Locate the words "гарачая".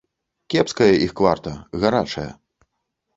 1.83-2.25